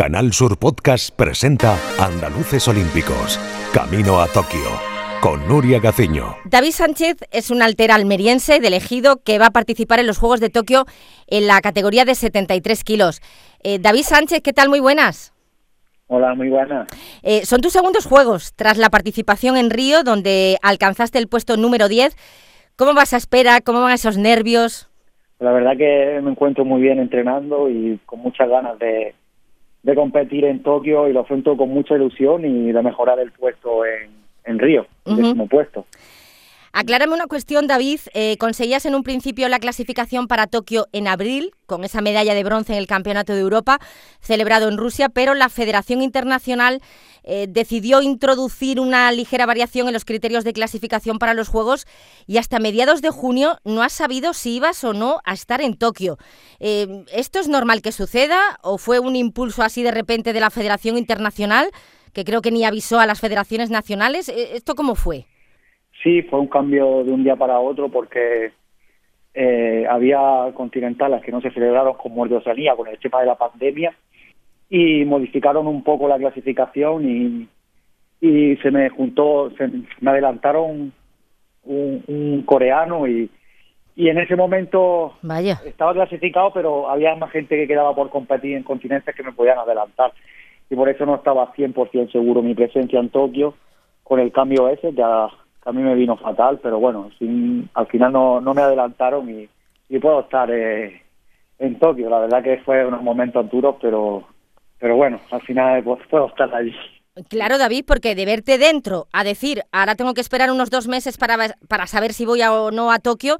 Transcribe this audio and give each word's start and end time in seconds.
Canal 0.00 0.32
Sur 0.32 0.58
Podcast 0.58 1.14
presenta 1.14 1.76
Andaluces 1.98 2.66
Olímpicos, 2.68 3.38
Camino 3.74 4.18
a 4.18 4.28
Tokio, 4.28 4.70
con 5.20 5.46
Nuria 5.46 5.78
Gaciño. 5.78 6.36
David 6.46 6.70
Sánchez 6.70 7.18
es 7.30 7.50
un 7.50 7.60
alter 7.60 7.90
almeriense 7.90 8.60
de 8.60 8.68
elegido 8.68 9.20
que 9.22 9.38
va 9.38 9.48
a 9.48 9.50
participar 9.50 10.00
en 10.00 10.06
los 10.06 10.16
Juegos 10.16 10.40
de 10.40 10.48
Tokio 10.48 10.86
en 11.26 11.46
la 11.46 11.60
categoría 11.60 12.06
de 12.06 12.14
73 12.14 12.82
kilos. 12.82 13.20
Eh, 13.62 13.78
David 13.78 14.04
Sánchez, 14.04 14.40
¿qué 14.40 14.54
tal? 14.54 14.70
Muy 14.70 14.80
buenas. 14.80 15.34
Hola, 16.06 16.34
muy 16.34 16.48
buenas. 16.48 16.88
Eh, 17.22 17.44
son 17.44 17.60
tus 17.60 17.74
segundos 17.74 18.06
Juegos 18.06 18.54
tras 18.56 18.78
la 18.78 18.88
participación 18.88 19.58
en 19.58 19.68
Río, 19.68 20.02
donde 20.02 20.56
alcanzaste 20.62 21.18
el 21.18 21.28
puesto 21.28 21.58
número 21.58 21.88
10. 21.88 22.16
¿Cómo 22.76 22.94
vas 22.94 23.12
a 23.12 23.18
esperar? 23.18 23.62
¿Cómo 23.64 23.82
van 23.82 23.92
esos 23.92 24.16
nervios? 24.16 24.88
La 25.40 25.52
verdad 25.52 25.76
que 25.76 26.20
me 26.22 26.30
encuentro 26.30 26.64
muy 26.64 26.80
bien 26.80 27.00
entrenando 27.00 27.68
y 27.68 28.00
con 28.06 28.20
muchas 28.20 28.48
ganas 28.48 28.78
de, 28.78 29.14
de 29.82 29.94
competir 29.94 30.44
en 30.44 30.62
Tokio 30.62 31.08
y 31.08 31.12
lo 31.12 31.20
afronto 31.20 31.56
con 31.56 31.70
mucha 31.70 31.94
ilusión 31.94 32.44
y 32.44 32.72
de 32.72 32.82
mejorar 32.82 33.18
el 33.18 33.32
puesto 33.32 33.84
en, 33.84 34.10
en 34.44 34.58
Río, 34.58 34.86
el 35.06 35.16
décimo 35.16 35.46
puesto. 35.46 35.86
Aclárame 36.72 37.14
una 37.14 37.26
cuestión, 37.26 37.66
David. 37.66 37.98
Eh, 38.14 38.36
conseguías 38.38 38.86
en 38.86 38.94
un 38.94 39.02
principio 39.02 39.48
la 39.48 39.58
clasificación 39.58 40.28
para 40.28 40.46
Tokio 40.46 40.86
en 40.92 41.08
abril, 41.08 41.50
con 41.66 41.82
esa 41.82 42.00
medalla 42.00 42.32
de 42.32 42.44
bronce 42.44 42.72
en 42.72 42.78
el 42.78 42.86
Campeonato 42.86 43.32
de 43.32 43.40
Europa, 43.40 43.80
celebrado 44.20 44.68
en 44.68 44.76
Rusia, 44.76 45.08
pero 45.08 45.34
la 45.34 45.48
Federación 45.48 46.00
Internacional 46.00 46.80
eh, 47.24 47.46
decidió 47.48 48.02
introducir 48.02 48.78
una 48.78 49.10
ligera 49.10 49.46
variación 49.46 49.88
en 49.88 49.94
los 49.94 50.04
criterios 50.04 50.44
de 50.44 50.52
clasificación 50.52 51.18
para 51.18 51.34
los 51.34 51.48
Juegos 51.48 51.86
y 52.28 52.38
hasta 52.38 52.60
mediados 52.60 53.02
de 53.02 53.10
junio 53.10 53.58
no 53.64 53.82
has 53.82 53.92
sabido 53.92 54.32
si 54.32 54.54
ibas 54.54 54.84
o 54.84 54.92
no 54.92 55.20
a 55.24 55.34
estar 55.34 55.60
en 55.60 55.76
Tokio. 55.76 56.18
Eh, 56.60 57.04
¿Esto 57.12 57.40
es 57.40 57.48
normal 57.48 57.82
que 57.82 57.90
suceda 57.90 58.38
o 58.62 58.78
fue 58.78 59.00
un 59.00 59.16
impulso 59.16 59.64
así 59.64 59.82
de 59.82 59.90
repente 59.90 60.32
de 60.32 60.40
la 60.40 60.50
Federación 60.50 60.96
Internacional, 60.96 61.68
que 62.12 62.24
creo 62.24 62.42
que 62.42 62.52
ni 62.52 62.64
avisó 62.64 63.00
a 63.00 63.06
las 63.06 63.18
federaciones 63.18 63.70
nacionales? 63.70 64.28
¿Esto 64.28 64.76
cómo 64.76 64.94
fue? 64.94 65.26
Sí, 66.02 66.22
fue 66.22 66.40
un 66.40 66.48
cambio 66.48 67.04
de 67.04 67.12
un 67.12 67.24
día 67.24 67.36
para 67.36 67.58
otro 67.60 67.88
porque 67.88 68.52
eh, 69.34 69.86
había 69.88 70.52
continentales 70.54 71.22
que 71.22 71.32
no 71.32 71.40
se 71.40 71.50
celebraron 71.50 71.94
con 71.94 72.12
Oceanía 72.32 72.74
con 72.74 72.88
el 72.88 72.98
tema 72.98 73.20
de 73.20 73.26
la 73.26 73.36
pandemia 73.36 73.94
y 74.68 75.04
modificaron 75.04 75.66
un 75.66 75.82
poco 75.82 76.08
la 76.08 76.18
clasificación 76.18 77.08
y, 77.08 77.48
y 78.20 78.56
se 78.56 78.70
me 78.70 78.88
juntó, 78.88 79.50
se 79.56 79.68
me 80.00 80.10
adelantaron 80.10 80.92
un, 81.64 82.04
un 82.06 82.42
coreano 82.46 83.06
y, 83.06 83.30
y 83.96 84.08
en 84.08 84.18
ese 84.18 84.36
momento 84.36 85.14
Vaya. 85.22 85.60
estaba 85.66 85.92
clasificado, 85.92 86.52
pero 86.52 86.88
había 86.88 87.14
más 87.16 87.30
gente 87.30 87.56
que 87.56 87.68
quedaba 87.68 87.94
por 87.94 88.08
competir 88.08 88.56
en 88.56 88.62
continentes 88.62 89.14
que 89.14 89.22
me 89.22 89.32
podían 89.32 89.58
adelantar. 89.58 90.12
Y 90.70 90.76
por 90.76 90.88
eso 90.88 91.04
no 91.04 91.16
estaba 91.16 91.52
100% 91.52 92.12
seguro 92.12 92.42
mi 92.42 92.54
presencia 92.54 93.00
en 93.00 93.10
Tokio 93.10 93.54
con 94.04 94.20
el 94.20 94.32
cambio 94.32 94.68
ese, 94.68 94.92
ya 94.92 95.28
a 95.64 95.72
mí 95.72 95.82
me 95.82 95.94
vino 95.94 96.16
fatal, 96.16 96.58
pero 96.62 96.78
bueno, 96.78 97.10
sin, 97.18 97.68
al 97.74 97.86
final 97.86 98.12
no, 98.12 98.40
no 98.40 98.54
me 98.54 98.62
adelantaron 98.62 99.28
y, 99.28 99.48
y 99.88 99.98
puedo 99.98 100.20
estar 100.20 100.50
eh, 100.50 101.02
en 101.58 101.78
Tokio. 101.78 102.08
La 102.08 102.20
verdad 102.20 102.42
que 102.42 102.58
fue 102.58 102.86
unos 102.86 103.02
momentos 103.02 103.50
duros, 103.50 103.76
pero, 103.80 104.26
pero 104.78 104.96
bueno, 104.96 105.20
al 105.30 105.42
final 105.42 105.82
pues, 105.82 106.00
puedo 106.08 106.28
estar 106.28 106.54
allí. 106.54 106.74
Claro, 107.28 107.58
David, 107.58 107.84
porque 107.86 108.14
de 108.14 108.24
verte 108.24 108.56
dentro 108.56 109.06
a 109.12 109.24
decir, 109.24 109.62
ahora 109.72 109.96
tengo 109.96 110.14
que 110.14 110.20
esperar 110.20 110.50
unos 110.50 110.70
dos 110.70 110.88
meses 110.88 111.18
para, 111.18 111.36
para 111.68 111.86
saber 111.86 112.12
si 112.12 112.24
voy 112.24 112.40
o 112.42 112.70
no 112.70 112.90
a 112.90 112.98
Tokio, 112.98 113.38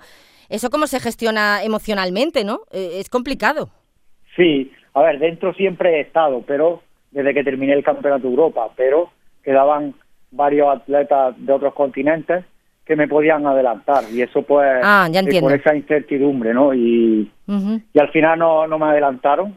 eso 0.48 0.70
cómo 0.70 0.86
se 0.86 1.00
gestiona 1.00 1.62
emocionalmente, 1.62 2.44
¿no? 2.44 2.62
Eh, 2.72 2.98
es 2.98 3.08
complicado. 3.08 3.70
Sí, 4.36 4.70
a 4.92 5.02
ver, 5.02 5.18
dentro 5.18 5.55
siempre 5.55 5.98
he 5.98 6.00
estado, 6.00 6.42
pero 6.46 6.82
desde 7.10 7.32
que 7.32 7.44
terminé 7.44 7.72
el 7.72 7.84
Campeonato 7.84 8.24
de 8.24 8.30
Europa, 8.30 8.70
pero 8.77 9.10
quedaban 9.42 9.94
varios 10.31 10.69
atletas 10.69 11.34
de 11.39 11.53
otros 11.53 11.75
continentes 11.75 12.45
que 12.84 12.97
me 12.97 13.06
podían 13.06 13.47
adelantar 13.47 14.05
y 14.11 14.23
eso 14.23 14.42
pues 14.42 14.80
ah, 14.83 15.08
ya 15.11 15.23
por 15.41 15.52
esa 15.52 15.77
incertidumbre, 15.77 16.52
¿no? 16.52 16.74
Y, 16.74 17.30
y 17.46 17.98
al 17.98 18.11
final 18.11 18.39
no, 18.39 18.67
no 18.67 18.79
me 18.79 18.86
adelantaron. 18.86 19.57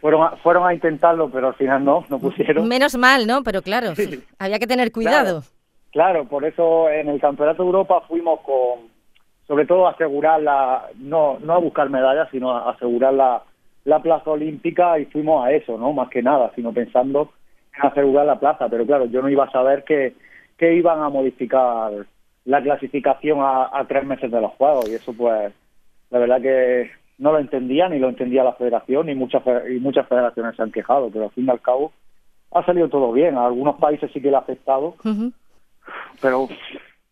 Fueron 0.00 0.22
a, 0.22 0.30
fueron 0.36 0.66
a 0.66 0.72
intentarlo, 0.72 1.28
pero 1.30 1.48
al 1.48 1.54
final 1.54 1.84
no, 1.84 2.04
no 2.08 2.18
pusieron. 2.18 2.66
Menos 2.68 2.96
mal, 2.96 3.26
¿no? 3.26 3.42
Pero 3.42 3.60
claro, 3.60 3.92
había 4.38 4.58
que 4.58 4.66
tener 4.66 4.92
cuidado. 4.92 5.42
Claro, 5.92 6.26
por 6.26 6.44
eso 6.44 6.88
en 6.88 7.08
el 7.08 7.20
Campeonato 7.20 7.62
de 7.62 7.66
Europa 7.66 8.02
fuimos 8.08 8.40
con, 8.40 8.88
sobre 9.46 9.66
todo 9.66 9.88
asegurar 9.88 10.40
la, 10.40 10.84
no, 10.96 11.38
no 11.40 11.54
a 11.54 11.58
buscar 11.58 11.90
medallas, 11.90 12.28
sino 12.30 12.56
a 12.56 12.70
asegurar 12.70 13.12
la, 13.12 13.42
la 13.84 14.00
plaza 14.00 14.30
olímpica 14.30 14.98
y 14.98 15.06
fuimos 15.06 15.44
a 15.44 15.50
eso, 15.50 15.76
¿no? 15.76 15.92
Más 15.92 16.08
que 16.08 16.22
nada, 16.22 16.52
sino 16.54 16.72
pensando 16.72 17.32
asegurar 17.82 18.26
la 18.26 18.38
plaza, 18.38 18.68
pero 18.68 18.86
claro, 18.86 19.06
yo 19.06 19.22
no 19.22 19.28
iba 19.28 19.44
a 19.44 19.50
saber 19.50 19.84
que, 19.84 20.14
que 20.56 20.74
iban 20.74 21.00
a 21.02 21.08
modificar 21.08 21.92
la 22.44 22.62
clasificación 22.62 23.38
a, 23.40 23.84
tres 23.88 24.04
meses 24.04 24.30
de 24.30 24.40
los 24.40 24.52
Juegos 24.52 24.88
y 24.88 24.94
eso 24.94 25.12
pues 25.12 25.52
la 26.10 26.18
verdad 26.18 26.40
que 26.40 26.90
no 27.18 27.32
lo 27.32 27.38
entendía 27.38 27.88
ni 27.88 27.98
lo 27.98 28.08
entendía 28.08 28.44
la 28.44 28.54
federación 28.54 29.08
y 29.08 29.14
muchas 29.14 29.42
y 29.70 29.78
muchas 29.78 30.08
federaciones 30.08 30.56
se 30.56 30.62
han 30.62 30.72
quejado, 30.72 31.10
pero 31.10 31.24
al 31.24 31.30
fin 31.30 31.46
y 31.46 31.50
al 31.50 31.60
cabo 31.60 31.92
ha 32.52 32.64
salido 32.64 32.88
todo 32.88 33.12
bien. 33.12 33.36
A 33.36 33.46
algunos 33.46 33.76
países 33.76 34.10
sí 34.12 34.20
que 34.20 34.30
le 34.30 34.36
ha 34.36 34.40
afectado, 34.40 34.94
pero 36.20 36.48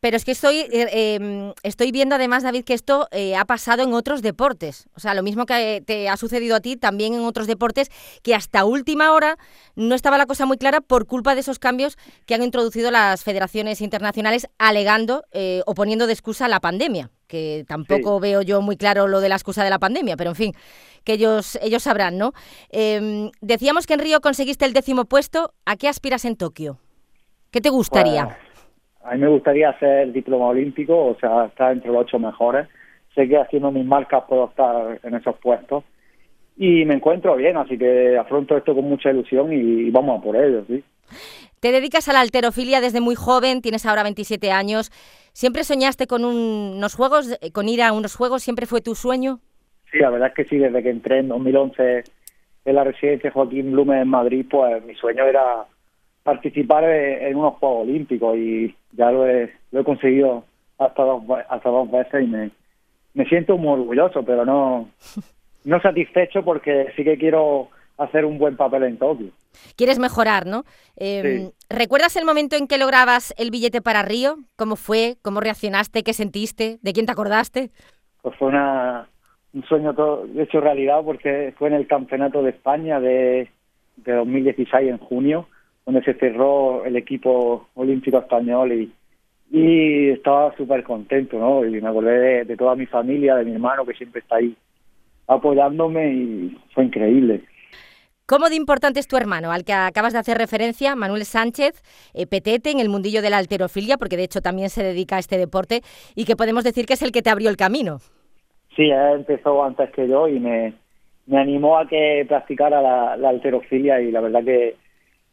pero 0.01 0.17
es 0.17 0.25
que 0.25 0.31
estoy, 0.31 0.59
eh, 0.59 1.17
em, 1.17 1.53
estoy 1.65 1.91
viendo 1.91 2.15
además, 2.15 2.45
David, 2.45 2.65
que 2.65 2.75
esto 2.75 3.09
eh, 3.11 3.35
ha 3.35 3.45
pasado 3.45 3.83
en 3.83 3.95
otros 3.95 4.23
deportes. 4.23 4.87
O 4.95 5.01
sea, 5.01 5.15
lo 5.15 5.25
mismo 5.25 5.45
que 5.45 5.83
te 5.85 6.09
ha 6.09 6.17
sucedido 6.17 6.55
a 6.55 6.61
ti, 6.61 6.77
también 6.77 7.15
en 7.15 7.21
otros 7.21 7.49
deportes, 7.49 7.91
que 8.23 8.35
hasta 8.35 8.65
última 8.65 9.13
hora 9.13 9.39
no 9.75 9.97
estaba 9.97 10.17
la 10.17 10.27
cosa 10.27 10.47
muy 10.47 10.57
clara 10.57 10.81
por 10.81 11.07
culpa 11.07 11.35
de 11.35 11.41
esos 11.41 11.59
cambios 11.59 11.99
que 12.27 12.35
han 12.35 12.45
introducido 12.45 12.93
las 12.93 13.25
federaciones 13.25 13.81
internacionales 13.81 14.47
alegando 14.59 15.25
eh, 15.33 15.63
o 15.67 15.75
poniendo 15.75 16.07
de 16.07 16.13
excusa 16.13 16.47
la 16.47 16.61
pandemia. 16.61 17.11
Que 17.27 17.65
tampoco 17.69 18.21
veo 18.21 18.41
yo 18.41 18.63
muy 18.63 18.77
claro 18.77 19.07
lo 19.07 19.21
de 19.21 19.29
la 19.29 19.35
excusa 19.35 19.63
de 19.63 19.69
la 19.69 19.79
pandemia, 19.79 20.17
pero 20.17 20.31
en 20.31 20.37
fin, 20.37 20.55
que 21.05 21.15
ellos, 21.15 21.59
ellos 21.61 21.83
sabrán, 21.83 22.17
¿no? 22.17 22.33
Em, 22.71 23.31
decíamos 23.43 23.87
que 23.87 23.95
en 23.95 24.01
Río 24.01 24.21
conseguiste 24.21 24.65
el 24.65 24.73
décimo 24.73 25.05
puesto. 25.05 25.53
¿A 25.67 25.77
qué 25.77 25.89
aspiras 25.89 26.25
en 26.25 26.37
Tokio? 26.37 26.79
¿Qué 27.51 27.61
te 27.61 27.69
gustaría? 27.69 28.25
Pues, 28.25 28.48
a 29.09 29.15
mí 29.15 29.21
me 29.21 29.29
gustaría 29.29 29.71
hacer 29.71 30.13
diploma 30.13 30.47
olímpico, 30.47 31.07
o 31.07 31.17
sea, 31.19 31.47
estar 31.47 31.73
entre 31.73 31.91
los 31.91 32.03
ocho 32.03 32.19
mejores. 32.19 32.69
Sé 33.15 33.29
que 33.29 33.39
haciendo 33.39 33.71
mis 33.71 33.87
marcas 33.87 34.25
puedo 34.29 34.47
estar 34.47 35.01
en 35.03 35.15
esos 35.15 35.37
puestos 35.37 35.85
y 36.57 36.85
me 36.85 36.95
encuentro 36.95 37.37
bien, 37.37 37.57
así 37.57 37.79
que 37.79 38.19
afronto 38.19 38.57
esto 38.57 38.75
con 38.75 38.85
mucha 38.85 39.11
ilusión 39.11 39.53
y 39.53 39.91
vamos 39.91 40.19
a 40.19 40.23
por 40.23 40.37
ello, 40.37 40.65
sí. 40.67 40.83
Te 41.61 41.73
dedicas 41.73 42.09
a 42.09 42.13
la 42.13 42.21
alterofilia 42.21 42.81
desde 42.81 43.01
muy 43.01 43.15
joven, 43.15 43.63
tienes 43.63 43.87
ahora 43.87 44.03
27 44.03 44.51
años. 44.53 44.91
¿Siempre 45.33 45.65
soñaste 45.65 46.07
con 46.07 46.25
unos 46.25 46.95
juegos, 46.95 47.39
con 47.53 47.69
ir 47.69 47.83
a 47.83 47.93
unos 47.93 48.15
juegos? 48.15 48.43
¿Siempre 48.43 48.67
fue 48.67 48.81
tu 48.81 48.95
sueño? 48.95 49.41
Sí, 49.91 49.99
la 49.99 50.11
verdad 50.11 50.29
es 50.29 50.35
que 50.35 50.45
sí, 50.45 50.59
desde 50.59 50.83
que 50.83 50.91
entré 50.91 51.21
en 51.21 51.29
2011 51.29 52.05
en 52.65 52.75
la 52.75 52.85
residencia 52.85 53.31
Joaquín 53.31 53.73
Blume 53.73 54.01
en 54.01 54.09
Madrid, 54.09 54.45
pues 54.51 54.85
mi 54.85 54.95
sueño 54.95 55.25
era 55.25 55.65
participar 56.29 56.85
en 56.85 57.37
unos 57.37 57.55
Juegos 57.55 57.89
Olímpicos 57.89 58.37
y 58.37 58.75
ya 58.93 59.11
lo 59.11 59.27
he, 59.27 59.51
lo 59.71 59.81
he 59.81 59.85
conseguido 59.85 60.45
hasta 60.77 61.03
dos, 61.03 61.23
hasta 61.49 61.71
dos 61.71 61.91
veces 61.91 62.23
y 62.23 62.27
me, 62.27 62.51
me 63.15 63.25
siento 63.25 63.57
muy 63.57 63.81
orgulloso, 63.81 64.23
pero 64.23 64.45
no, 64.45 64.91
no 65.65 65.81
satisfecho 65.81 66.45
porque 66.45 66.93
sí 66.95 67.03
que 67.03 67.17
quiero 67.17 67.71
hacer 67.97 68.27
un 68.27 68.37
buen 68.37 68.59
papel 68.59 68.83
en 68.83 68.99
Tokio. 68.99 69.31
Quieres 69.75 69.99
mejorar, 69.99 70.45
¿no? 70.45 70.65
Em, 70.97 71.51
¿Recuerdas 71.71 72.15
el 72.17 72.27
momento 72.27 72.57
en 72.57 72.69
que 72.69 72.77
lograbas 72.77 73.33
el 73.39 73.51
billete 73.51 73.81
para 73.81 74.03
Río? 74.03 74.37
¿Cómo 74.57 74.77
fue? 74.77 75.17
¿Cómo 75.23 75.41
reaccionaste? 75.41 76.03
¿Qué 76.03 76.13
sentiste? 76.13 76.77
¿De 76.83 76.93
quién 76.93 77.07
te 77.07 77.13
acordaste? 77.13 77.71
Pues 78.21 78.37
fue 78.37 78.49
una, 78.49 79.09
un 79.55 79.65
sueño 79.65 79.95
todo 79.95 80.27
hecho 80.37 80.61
realidad 80.61 81.01
porque 81.03 81.55
fue 81.59 81.69
en 81.69 81.75
el 81.75 81.87
Campeonato 81.87 82.43
de 82.43 82.51
España 82.51 83.01
de, 83.01 83.49
de 83.97 84.13
2016 84.13 84.91
en 84.91 84.99
junio 84.99 85.49
donde 85.89 86.03
se 86.03 86.13
cerró 86.19 86.85
el 86.85 86.97
equipo 86.97 87.67
olímpico 87.75 88.19
español 88.19 88.73
y, 88.73 88.93
y 89.51 90.11
estaba 90.11 90.55
súper 90.55 90.83
contento, 90.83 91.39
¿no? 91.39 91.65
Y 91.65 91.81
me 91.81 91.89
acordé 91.89 92.45
de, 92.45 92.57
toda 92.59 92.77
mi 92.77 92.85
familia, 92.85 93.37
de 93.37 93.47
mi 93.47 93.53
hermano 93.53 93.87
que 93.87 93.95
siempre 93.95 94.21
está 94.21 94.37
ahí 94.37 94.55
apoyándome 95.27 96.13
y 96.13 96.59
fue 96.75 96.85
increíble. 96.85 97.41
¿Cómo 98.27 98.51
de 98.51 98.57
importante 98.57 99.01
es 99.01 99.09
tu 99.09 99.17
hermano, 99.17 99.51
al 99.51 99.65
que 99.65 99.73
acabas 99.73 100.13
de 100.13 100.19
hacer 100.19 100.37
referencia, 100.37 100.95
Manuel 100.95 101.25
Sánchez, 101.25 101.83
eh, 102.13 102.27
petete 102.27 102.71
en 102.71 102.81
el 102.81 102.91
mundillo 102.91 103.23
de 103.23 103.31
la 103.31 103.39
alterofilia, 103.39 103.97
porque 103.97 104.19
de 104.19 104.25
hecho 104.25 104.43
también 104.43 104.69
se 104.69 104.83
dedica 104.83 105.17
a 105.17 105.21
este 105.21 105.39
deporte 105.39 105.81
y 106.15 106.27
que 106.27 106.37
podemos 106.37 106.65
decir 106.65 106.85
que 106.85 106.93
es 106.93 107.03
el 107.03 107.13
que 107.13 107.23
te 107.23 107.31
abrió 107.31 107.49
el 107.49 107.57
camino? 107.57 108.01
Sí, 108.77 108.91
él 108.91 109.21
empezó 109.21 109.65
antes 109.65 109.91
que 109.93 110.07
yo 110.07 110.29
y 110.29 110.39
me, 110.39 110.75
me 111.25 111.39
animó 111.39 111.79
a 111.79 111.89
que 111.89 112.27
practicara 112.29 112.83
la, 112.83 113.17
la 113.17 113.31
alterofilia 113.31 114.03
y 114.03 114.11
la 114.11 114.21
verdad 114.21 114.45
que 114.45 114.77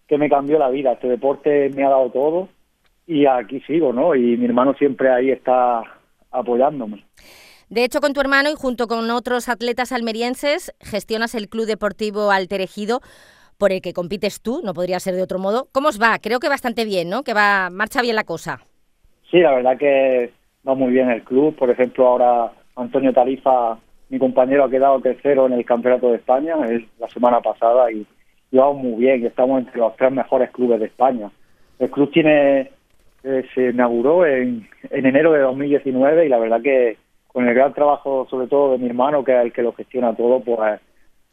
que 0.07 0.17
me 0.17 0.29
cambió 0.29 0.59
la 0.59 0.69
vida. 0.69 0.93
Este 0.93 1.07
deporte 1.07 1.69
me 1.75 1.83
ha 1.83 1.89
dado 1.89 2.09
todo 2.09 2.49
y 3.07 3.25
aquí 3.25 3.61
sigo, 3.61 3.93
¿no? 3.93 4.15
Y 4.15 4.37
mi 4.37 4.45
hermano 4.45 4.73
siempre 4.75 5.11
ahí 5.11 5.31
está 5.31 5.83
apoyándome. 6.31 7.05
De 7.69 7.83
hecho, 7.83 7.99
con 7.99 8.13
tu 8.13 8.21
hermano 8.21 8.49
y 8.51 8.55
junto 8.55 8.87
con 8.87 9.09
otros 9.09 9.49
atletas 9.49 9.91
almerienses, 9.91 10.73
gestionas 10.79 11.33
el 11.33 11.49
Club 11.49 11.65
Deportivo 11.65 12.31
Alterejido. 12.31 13.01
por 13.57 13.71
el 13.71 13.81
que 13.81 13.93
compites 13.93 14.41
tú, 14.41 14.59
no 14.65 14.73
podría 14.73 14.99
ser 14.99 15.15
de 15.15 15.21
otro 15.21 15.39
modo. 15.39 15.69
¿Cómo 15.71 15.87
os 15.87 15.99
va? 15.99 16.19
Creo 16.21 16.41
que 16.41 16.49
bastante 16.49 16.83
bien, 16.83 17.09
¿no? 17.09 17.23
Que 17.23 17.33
va, 17.33 17.69
marcha 17.69 18.01
bien 18.01 18.17
la 18.17 18.25
cosa. 18.25 18.59
Sí, 19.31 19.39
la 19.39 19.55
verdad 19.55 19.77
que 19.77 20.33
va 20.67 20.75
muy 20.75 20.91
bien 20.91 21.09
el 21.09 21.23
club. 21.23 21.55
Por 21.55 21.69
ejemplo, 21.69 22.05
ahora 22.05 22.51
Antonio 22.75 23.13
Tarifa, 23.13 23.77
mi 24.09 24.19
compañero, 24.19 24.65
ha 24.65 24.69
quedado 24.69 24.99
tercero 24.99 25.45
en 25.45 25.53
el 25.53 25.65
Campeonato 25.65 26.09
de 26.09 26.17
España 26.17 26.55
es 26.69 26.83
la 26.99 27.07
semana 27.07 27.39
pasada 27.39 27.89
y, 27.91 28.05
muy 28.73 29.01
bien. 29.01 29.21
Y 29.21 29.25
estamos 29.25 29.59
entre 29.59 29.79
los 29.79 29.95
tres 29.95 30.11
mejores 30.11 30.51
clubes 30.51 30.79
de 30.79 30.87
España. 30.87 31.31
El 31.79 31.89
club 31.89 32.11
tiene 32.11 32.71
eh, 33.23 33.43
se 33.55 33.69
inauguró 33.71 34.25
en, 34.25 34.69
en 34.91 35.05
enero 35.05 35.31
de 35.31 35.39
2019 35.39 36.27
y 36.27 36.29
la 36.29 36.37
verdad 36.37 36.61
que 36.61 36.97
con 37.27 37.47
el 37.47 37.55
gran 37.55 37.73
trabajo 37.73 38.27
sobre 38.29 38.47
todo 38.47 38.73
de 38.73 38.77
mi 38.77 38.85
hermano, 38.85 39.23
que 39.23 39.35
es 39.35 39.43
el 39.43 39.51
que 39.51 39.63
lo 39.63 39.73
gestiona 39.73 40.15
todo, 40.15 40.39
pues, 40.41 40.79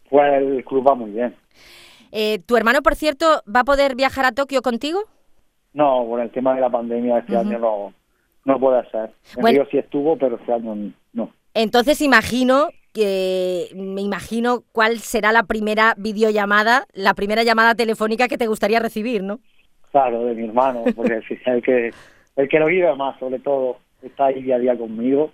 pues 0.08 0.32
el 0.32 0.64
club 0.64 0.88
va 0.88 0.94
muy 0.94 1.10
bien. 1.10 1.34
Eh, 2.10 2.38
¿Tu 2.46 2.56
hermano, 2.56 2.80
por 2.82 2.94
cierto, 2.94 3.42
va 3.46 3.60
a 3.60 3.64
poder 3.64 3.94
viajar 3.94 4.24
a 4.24 4.32
Tokio 4.32 4.62
contigo? 4.62 5.00
No, 5.74 6.04
por 6.06 6.20
el 6.20 6.30
tema 6.30 6.54
de 6.54 6.62
la 6.62 6.70
pandemia 6.70 7.18
este 7.18 7.36
año 7.36 7.58
no, 7.58 7.92
no 8.46 8.58
puede 8.58 8.88
ser. 8.90 9.10
En 9.36 9.42
bueno, 9.42 9.60
Río 9.60 9.70
sí 9.70 9.78
estuvo, 9.78 10.16
pero 10.16 10.36
este 10.36 10.52
año 10.52 10.92
no. 11.12 11.30
Entonces 11.54 12.00
imagino 12.00 12.68
que 12.92 13.68
me 13.74 14.02
imagino 14.02 14.62
cuál 14.72 14.98
será 14.98 15.32
la 15.32 15.44
primera 15.44 15.94
videollamada, 15.96 16.86
la 16.92 17.14
primera 17.14 17.42
llamada 17.42 17.74
telefónica 17.74 18.28
que 18.28 18.38
te 18.38 18.46
gustaría 18.46 18.80
recibir, 18.80 19.22
¿no? 19.22 19.38
Claro, 19.90 20.24
de 20.24 20.34
mi 20.34 20.44
hermano, 20.44 20.84
porque 20.96 21.18
es 21.18 21.46
el 21.46 21.62
que 21.62 21.90
el 22.36 22.48
que 22.48 22.58
lo 22.58 22.66
vive 22.66 22.94
más, 22.96 23.18
sobre 23.18 23.38
todo, 23.38 23.78
está 24.02 24.26
ahí 24.26 24.42
día 24.42 24.56
a 24.56 24.58
día 24.58 24.76
conmigo 24.76 25.32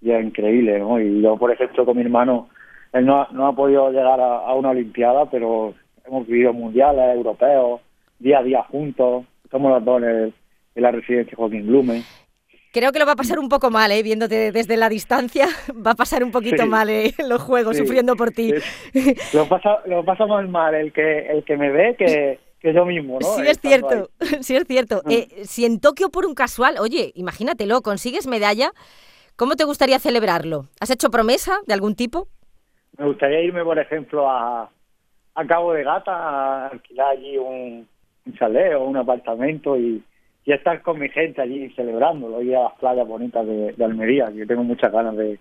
y 0.00 0.10
es 0.10 0.24
increíble, 0.24 0.78
¿no? 0.78 1.00
Y 1.00 1.22
yo, 1.22 1.36
por 1.36 1.52
ejemplo, 1.52 1.84
con 1.84 1.96
mi 1.96 2.02
hermano, 2.02 2.48
él 2.92 3.06
no, 3.06 3.26
no 3.32 3.46
ha 3.46 3.54
podido 3.54 3.90
llegar 3.90 4.20
a, 4.20 4.52
una 4.54 4.70
Olimpiada, 4.70 5.30
pero 5.30 5.74
hemos 6.04 6.26
vivido 6.26 6.52
mundiales, 6.52 7.14
europeos, 7.14 7.80
día 8.18 8.40
a 8.40 8.42
día 8.42 8.62
juntos, 8.64 9.24
somos 9.50 9.72
los 9.72 9.84
dos 9.84 10.02
en, 10.02 10.34
la 10.74 10.90
residencia 10.90 11.36
Joaquín 11.36 11.66
Blume. 11.66 12.02
Creo 12.72 12.90
que 12.90 12.98
lo 12.98 13.04
va 13.04 13.12
a 13.12 13.16
pasar 13.16 13.38
un 13.38 13.50
poco 13.50 13.70
mal, 13.70 13.92
¿eh? 13.92 14.02
viéndote 14.02 14.50
desde 14.50 14.78
la 14.78 14.88
distancia, 14.88 15.46
va 15.86 15.90
a 15.90 15.94
pasar 15.94 16.24
un 16.24 16.30
poquito 16.30 16.66
mal 16.66 16.88
¿eh? 16.88 17.12
los 17.28 17.42
juegos, 17.42 17.76
sufriendo 17.76 18.16
por 18.16 18.30
ti. 18.30 18.54
Lo, 19.34 19.46
pasa, 19.46 19.80
lo 19.84 20.02
pasa 20.04 20.24
más 20.24 20.48
mal 20.48 20.74
el 20.74 20.90
que, 20.90 21.26
el 21.26 21.44
que 21.44 21.58
me 21.58 21.70
ve 21.70 21.94
que, 21.98 22.38
que 22.60 22.72
yo 22.72 22.86
mismo, 22.86 23.18
¿no? 23.20 23.26
Sí, 23.26 23.42
es 23.46 23.60
cierto, 23.60 24.08
sí, 24.40 24.56
es 24.56 24.66
cierto. 24.66 25.02
Eh, 25.10 25.44
si 25.44 25.66
en 25.66 25.80
Tokio 25.80 26.08
por 26.08 26.24
un 26.24 26.34
casual, 26.34 26.76
oye, 26.80 27.12
imagínatelo, 27.14 27.82
consigues 27.82 28.26
medalla, 28.26 28.70
¿cómo 29.36 29.54
te 29.54 29.64
gustaría 29.64 29.98
celebrarlo? 29.98 30.68
¿Has 30.80 30.88
hecho 30.88 31.10
promesa 31.10 31.58
de 31.66 31.74
algún 31.74 31.94
tipo? 31.94 32.28
Me 32.96 33.04
gustaría 33.04 33.42
irme, 33.42 33.64
por 33.64 33.78
ejemplo, 33.78 34.30
a, 34.30 34.70
a 35.34 35.46
Cabo 35.46 35.74
de 35.74 35.84
Gata 35.84 36.12
a 36.12 36.66
alquilar 36.68 37.08
allí 37.08 37.36
un, 37.36 37.86
un 38.24 38.34
chalet 38.38 38.76
o 38.76 38.84
un 38.84 38.96
apartamento 38.96 39.76
y, 39.76 40.02
y, 40.44 40.52
estar 40.52 40.82
con 40.82 40.98
mi 40.98 41.08
gente 41.08 41.40
allí 41.40 41.70
celebrándolo, 41.76 42.42
ir 42.42 42.56
a 42.56 42.64
las 42.64 42.74
playas 42.78 43.06
bonitas 43.06 43.46
de, 43.46 43.72
de 43.72 43.84
Almería, 43.84 44.30
que 44.32 44.46
tengo 44.46 44.64
muchas 44.64 44.92
ganas 44.92 45.16
de, 45.16 45.38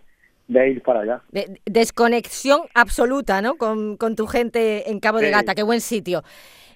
de 0.48 0.69
ir 0.69 0.81
para 0.81 1.01
allá. 1.01 1.21
De, 1.31 1.59
desconexión 1.65 2.62
absoluta, 2.74 3.42
¿no? 3.42 3.56
Con, 3.56 3.98
con, 3.98 4.15
tu 4.15 4.27
gente 4.27 4.89
en 4.89 5.00
Cabo 5.00 5.19
sí. 5.19 5.25
de 5.25 5.31
Gata, 5.31 5.56
qué 5.56 5.63
buen 5.63 5.81
sitio. 5.81 6.24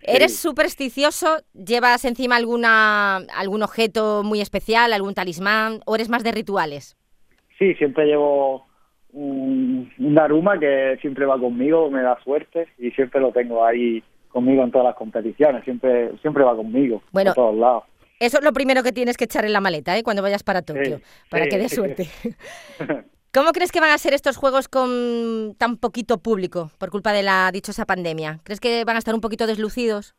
¿Eres 0.07 0.38
supersticioso? 0.38 1.38
¿Llevas 1.54 2.06
encima 2.06 2.36
alguna 2.36 3.18
algún 3.36 3.63
objeto 3.63 4.22
muy 4.24 4.39
especial, 4.39 4.94
algún 4.94 5.16
talismán? 5.16 5.80
¿O 5.86 5.95
eres 5.95 6.10
más 6.10 6.24
de 6.24 6.31
rituales? 6.31 6.95
Sí, 7.57 7.74
siempre 7.75 8.06
llevo 8.06 8.68
un, 9.13 9.92
un 9.98 10.19
aruma 10.19 10.60
que 10.60 10.98
siempre 11.01 11.25
va 11.25 11.39
conmigo, 11.39 11.89
me 11.89 12.01
da 12.01 12.19
suerte 12.24 12.68
y 12.77 12.92
siempre 12.92 13.19
lo 13.19 13.31
tengo 13.31 13.66
ahí 13.66 14.04
conmigo 14.30 14.63
en 14.63 14.72
todas 14.72 14.86
las 14.86 14.95
competiciones, 14.95 15.63
siempre 15.63 16.12
siempre 16.18 16.44
va 16.44 16.56
conmigo, 16.56 17.01
bueno, 17.13 17.31
a 17.31 17.33
todos 17.33 17.56
lados. 17.56 17.83
Eso 18.20 18.38
es 18.38 18.44
lo 18.44 18.54
primero 18.54 18.84
que 18.84 18.92
tienes 18.92 19.18
que 19.18 19.26
echar 19.26 19.46
en 19.46 19.54
la 19.54 19.62
maleta, 19.62 19.98
¿eh? 19.98 20.04
Cuando 20.04 20.22
vayas 20.22 20.44
para 20.44 20.62
Tokio, 20.62 20.98
sí, 20.98 21.04
para 21.30 21.46
sí, 21.46 21.50
que 21.50 21.58
dé 21.58 21.70
suerte. 21.70 22.08
¿Cómo 23.34 23.52
crees 23.52 23.72
que 23.72 23.82
van 23.82 23.92
a 23.92 23.98
ser 23.98 24.14
estos 24.14 24.38
juegos 24.38 24.70
con 24.70 25.56
tan 25.58 25.78
poquito 25.78 26.20
público 26.20 26.72
por 26.78 26.90
culpa 26.90 27.12
de 27.12 27.24
la 27.24 27.52
dichosa 27.52 27.86
pandemia? 27.86 28.40
¿Crees 28.44 28.62
que 28.62 28.86
van 28.86 28.96
a 28.96 29.00
estar 29.00 29.14
un 29.14 29.20
poquito 29.20 29.46
deslucidos? 29.46 30.16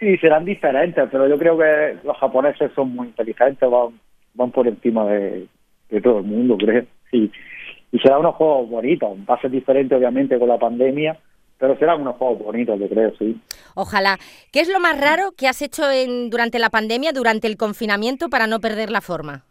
Sí, 0.00 0.16
serán 0.18 0.46
diferentes, 0.46 1.06
pero 1.10 1.28
yo 1.28 1.38
creo 1.38 1.58
que 1.58 1.98
los 2.04 2.16
japoneses 2.16 2.72
son 2.74 2.94
muy 2.94 3.08
inteligentes, 3.08 3.68
van, 3.68 4.00
van 4.34 4.50
por 4.50 4.66
encima 4.66 5.06
de, 5.06 5.46
de 5.90 6.00
todo 6.00 6.18
el 6.18 6.24
mundo, 6.24 6.56
creo. 6.56 6.86
Sí 7.10 7.30
y 7.92 7.98
serán 7.98 8.20
unos 8.20 8.34
juegos 8.34 8.68
bonitos, 8.68 9.16
va 9.28 9.34
a 9.34 9.40
ser 9.40 9.50
diferente 9.50 9.94
obviamente 9.94 10.38
con 10.38 10.48
la 10.48 10.58
pandemia, 10.58 11.18
pero 11.58 11.76
serán 11.78 12.02
unos 12.02 12.16
juegos 12.16 12.38
bonitos, 12.38 12.78
yo 12.78 12.88
creo, 12.88 13.14
sí. 13.16 13.40
Ojalá. 13.74 14.18
¿Qué 14.52 14.60
es 14.60 14.68
lo 14.68 14.80
más 14.80 15.00
raro 15.00 15.32
que 15.36 15.48
has 15.48 15.62
hecho 15.62 15.90
en, 15.90 16.30
durante 16.30 16.58
la 16.58 16.70
pandemia, 16.70 17.12
durante 17.12 17.46
el 17.46 17.56
confinamiento, 17.56 18.28
para 18.28 18.46
no 18.46 18.60
perder 18.60 18.90
la 18.90 19.00
forma? 19.00 19.44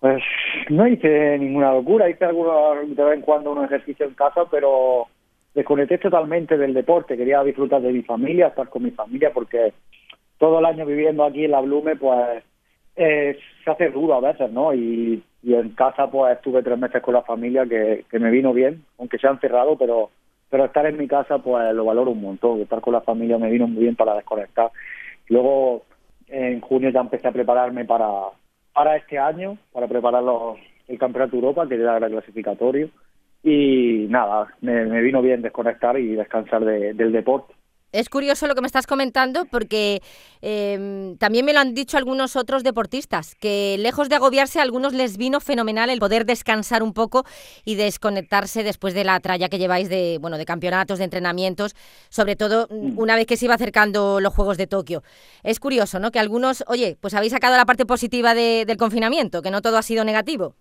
Pues 0.00 0.22
no 0.68 0.86
hice 0.86 1.38
ninguna 1.38 1.72
locura, 1.72 2.08
hice 2.08 2.24
algunos 2.24 2.88
de 2.88 3.02
vez 3.02 3.14
en 3.14 3.22
cuando 3.22 3.52
un 3.52 3.64
ejercicio 3.64 4.06
en 4.06 4.14
casa, 4.14 4.44
pero 4.50 5.06
desconecté 5.54 5.98
totalmente 5.98 6.58
del 6.58 6.74
deporte, 6.74 7.16
quería 7.16 7.42
disfrutar 7.42 7.80
de 7.80 7.92
mi 7.92 8.02
familia, 8.02 8.48
estar 8.48 8.68
con 8.68 8.82
mi 8.82 8.90
familia, 8.90 9.30
porque 9.32 9.72
todo 10.38 10.58
el 10.58 10.66
año 10.66 10.84
viviendo 10.84 11.24
aquí 11.24 11.46
en 11.46 11.50
la 11.50 11.60
Blume, 11.60 11.96
pues 11.96 12.44
eh, 12.94 13.38
se 13.64 13.70
hace 13.70 13.88
duro 13.88 14.14
a 14.14 14.20
veces, 14.20 14.50
¿no? 14.52 14.74
Y, 14.74 15.22
y, 15.42 15.54
en 15.54 15.70
casa 15.70 16.10
pues 16.10 16.36
estuve 16.36 16.62
tres 16.62 16.78
meses 16.78 17.02
con 17.02 17.14
la 17.14 17.22
familia 17.22 17.64
que, 17.66 18.04
que 18.10 18.18
me 18.18 18.30
vino 18.30 18.52
bien, 18.52 18.84
aunque 18.98 19.18
se 19.18 19.26
han 19.26 19.40
cerrado, 19.40 19.76
pero 19.78 20.10
pero 20.56 20.68
estar 20.68 20.86
en 20.86 20.96
mi 20.96 21.06
casa 21.06 21.36
pues 21.36 21.74
lo 21.74 21.84
valoro 21.84 22.12
un 22.12 22.22
montón, 22.22 22.62
estar 22.62 22.80
con 22.80 22.94
la 22.94 23.02
familia 23.02 23.36
me 23.36 23.50
vino 23.50 23.68
muy 23.68 23.82
bien 23.82 23.94
para 23.94 24.14
desconectar. 24.14 24.70
Luego 25.28 25.82
en 26.28 26.62
junio 26.62 26.88
ya 26.88 27.00
empecé 27.00 27.28
a 27.28 27.32
prepararme 27.32 27.84
para 27.84 28.08
para 28.72 28.96
este 28.96 29.18
año, 29.18 29.58
para 29.70 29.86
preparar 29.86 30.22
los, 30.22 30.56
el 30.88 30.98
Campeonato 30.98 31.36
Europa, 31.36 31.68
que 31.68 31.74
era 31.74 31.98
el 31.98 32.10
clasificatorio, 32.10 32.88
y 33.42 34.06
nada, 34.08 34.46
me, 34.62 35.02
vino 35.02 35.20
bien 35.20 35.42
desconectar 35.42 35.98
y 35.98 36.14
descansar 36.14 36.64
de, 36.64 36.94
del 36.94 37.12
deporte. 37.12 37.52
Es 37.96 38.10
curioso 38.10 38.46
lo 38.46 38.54
que 38.54 38.60
me 38.60 38.66
estás 38.66 38.86
comentando 38.86 39.46
porque 39.46 40.02
eh, 40.42 41.16
también 41.18 41.46
me 41.46 41.54
lo 41.54 41.60
han 41.60 41.72
dicho 41.72 41.96
algunos 41.96 42.36
otros 42.36 42.62
deportistas, 42.62 43.34
que 43.34 43.76
lejos 43.78 44.10
de 44.10 44.16
agobiarse 44.16 44.58
a 44.58 44.62
algunos 44.62 44.92
les 44.92 45.16
vino 45.16 45.40
fenomenal 45.40 45.88
el 45.88 45.98
poder 45.98 46.26
descansar 46.26 46.82
un 46.82 46.92
poco 46.92 47.24
y 47.64 47.76
desconectarse 47.76 48.62
después 48.64 48.92
de 48.92 49.04
la 49.04 49.18
tralla 49.20 49.48
que 49.48 49.56
lleváis 49.56 49.88
de, 49.88 50.18
bueno, 50.20 50.36
de 50.36 50.44
campeonatos, 50.44 50.98
de 50.98 51.04
entrenamientos, 51.04 51.74
sobre 52.10 52.36
todo 52.36 52.68
una 52.68 53.16
vez 53.16 53.24
que 53.24 53.38
se 53.38 53.46
iba 53.46 53.54
acercando 53.54 54.20
los 54.20 54.34
Juegos 54.34 54.58
de 54.58 54.66
Tokio. 54.66 55.02
Es 55.42 55.58
curioso, 55.58 55.98
¿no? 55.98 56.10
Que 56.10 56.18
algunos, 56.18 56.64
oye, 56.66 56.98
pues 57.00 57.14
habéis 57.14 57.32
sacado 57.32 57.56
la 57.56 57.64
parte 57.64 57.86
positiva 57.86 58.34
de, 58.34 58.66
del 58.66 58.76
confinamiento, 58.76 59.40
que 59.40 59.50
no 59.50 59.62
todo 59.62 59.78
ha 59.78 59.82
sido 59.82 60.04
negativo. 60.04 60.54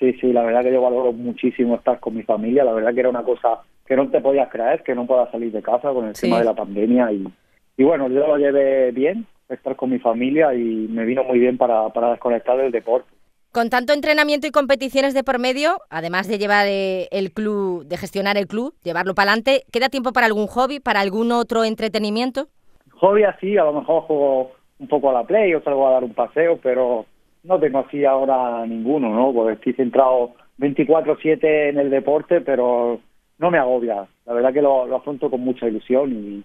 Sí, 0.00 0.14
sí, 0.14 0.32
la 0.32 0.42
verdad 0.42 0.62
que 0.62 0.72
yo 0.72 0.80
valoro 0.80 1.12
muchísimo 1.12 1.76
estar 1.76 2.00
con 2.00 2.16
mi 2.16 2.22
familia, 2.22 2.64
la 2.64 2.72
verdad 2.72 2.94
que 2.94 3.00
era 3.00 3.10
una 3.10 3.22
cosa 3.22 3.60
que 3.86 3.94
no 3.94 4.08
te 4.08 4.22
podías 4.22 4.48
creer, 4.48 4.82
que 4.82 4.94
no 4.94 5.06
pueda 5.06 5.30
salir 5.30 5.52
de 5.52 5.60
casa 5.60 5.92
con 5.92 6.08
el 6.08 6.16
sí. 6.16 6.22
tema 6.22 6.38
de 6.38 6.46
la 6.46 6.54
pandemia 6.54 7.12
y, 7.12 7.28
y 7.76 7.84
bueno, 7.84 8.08
yo 8.08 8.26
lo 8.26 8.38
llevé 8.38 8.92
bien, 8.92 9.26
estar 9.50 9.76
con 9.76 9.90
mi 9.90 9.98
familia 9.98 10.54
y 10.54 10.88
me 10.88 11.04
vino 11.04 11.22
muy 11.22 11.38
bien 11.38 11.58
para, 11.58 11.90
para 11.90 12.12
desconectar 12.12 12.56
del 12.56 12.72
deporte. 12.72 13.10
Con 13.52 13.68
tanto 13.68 13.92
entrenamiento 13.92 14.46
y 14.46 14.52
competiciones 14.52 15.12
de 15.12 15.22
por 15.22 15.38
medio, 15.38 15.76
además 15.90 16.28
de 16.28 16.38
llevar 16.38 16.66
eh, 16.66 17.08
el 17.10 17.32
club, 17.32 17.84
de 17.84 17.98
gestionar 17.98 18.38
el 18.38 18.46
club, 18.46 18.74
llevarlo 18.82 19.14
para 19.14 19.32
adelante, 19.32 19.64
¿queda 19.70 19.90
tiempo 19.90 20.12
para 20.12 20.26
algún 20.26 20.46
hobby, 20.46 20.80
para 20.80 21.00
algún 21.00 21.30
otro 21.30 21.64
entretenimiento? 21.64 22.46
Hobby 22.94 23.24
así, 23.24 23.58
a 23.58 23.64
lo 23.64 23.74
mejor 23.74 24.04
juego 24.04 24.52
un 24.78 24.88
poco 24.88 25.10
a 25.10 25.12
la 25.12 25.24
play 25.24 25.52
o 25.52 25.62
salgo 25.62 25.86
a 25.88 25.92
dar 25.92 26.04
un 26.04 26.14
paseo, 26.14 26.58
pero 26.62 27.04
no 27.42 27.58
tengo 27.58 27.80
así 27.80 28.04
ahora 28.04 28.66
ninguno, 28.66 29.10
¿no? 29.10 29.32
Porque 29.32 29.54
estoy 29.54 29.72
centrado 29.74 30.34
24-7 30.58 31.70
en 31.70 31.78
el 31.78 31.90
deporte, 31.90 32.40
pero 32.40 33.00
no 33.38 33.50
me 33.50 33.58
agobia. 33.58 34.06
La 34.26 34.34
verdad 34.34 34.52
que 34.52 34.62
lo, 34.62 34.86
lo 34.86 34.96
afronto 34.96 35.30
con 35.30 35.40
mucha 35.40 35.66
ilusión 35.66 36.12
y, 36.12 36.44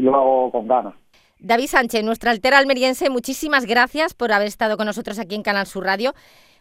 y, 0.00 0.02
lo 0.02 0.14
hago 0.14 0.52
con 0.52 0.68
ganas. 0.68 0.94
David 1.40 1.66
Sánchez, 1.66 2.04
nuestra 2.04 2.30
altera 2.30 2.58
almeriense, 2.58 3.10
muchísimas 3.10 3.66
gracias 3.66 4.14
por 4.14 4.32
haber 4.32 4.48
estado 4.48 4.76
con 4.76 4.86
nosotros 4.86 5.18
aquí 5.18 5.34
en 5.34 5.42
Canal 5.42 5.66
Sur 5.66 5.84
Radio. 5.84 6.12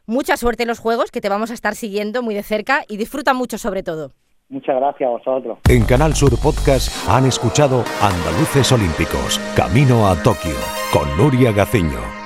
Mucha 0.05 0.38
suerte 0.38 0.63
en 0.63 0.69
los 0.69 0.79
juegos, 0.79 1.12
que 1.12 1.22
te 1.22 1.29
vamos 1.29 1.51
a 1.51 1.53
estar 1.53 1.75
siguiendo 1.75 2.22
muy 2.22 2.36
de 2.36 2.43
cerca 2.43 2.84
y 2.88 2.98
disfruta 2.98 3.34
mucho 3.34 3.57
sobre 3.57 3.84
todo. 3.84 4.12
Muchas 4.50 4.77
gracias 4.77 5.07
a 5.07 5.12
vosotros. 5.12 5.60
En 5.69 5.84
Canal 5.84 6.13
Sur 6.13 6.31
Podcast 6.41 6.89
han 7.10 7.25
escuchado 7.25 7.84
Andaluces 8.01 8.72
Olímpicos, 8.72 9.39
Camino 9.55 10.07
a 10.07 10.15
Tokio, 10.24 10.55
con 10.93 11.17
Nuria 11.17 11.51
Gaciño. 11.51 12.16